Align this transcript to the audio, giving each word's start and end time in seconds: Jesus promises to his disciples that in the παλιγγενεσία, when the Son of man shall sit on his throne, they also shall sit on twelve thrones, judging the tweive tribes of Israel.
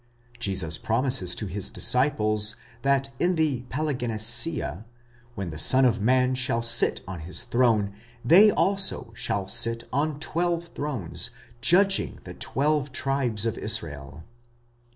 Jesus 0.39 0.79
promises 0.79 1.35
to 1.35 1.45
his 1.45 1.69
disciples 1.69 2.55
that 2.81 3.11
in 3.19 3.35
the 3.35 3.65
παλιγγενεσία, 3.69 4.83
when 5.35 5.51
the 5.51 5.59
Son 5.59 5.85
of 5.85 6.01
man 6.01 6.33
shall 6.33 6.63
sit 6.63 7.01
on 7.07 7.19
his 7.19 7.43
throne, 7.43 7.93
they 8.25 8.49
also 8.49 9.11
shall 9.13 9.47
sit 9.47 9.83
on 9.93 10.19
twelve 10.19 10.69
thrones, 10.69 11.29
judging 11.61 12.17
the 12.23 12.33
tweive 12.33 12.91
tribes 12.91 13.45
of 13.45 13.59
Israel. 13.59 14.23